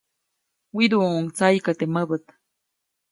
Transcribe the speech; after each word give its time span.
Widuʼuʼuŋ 0.75 1.25
tsayiʼka 1.35 1.71
teʼ 1.79 1.91
mäbät. 1.93 2.25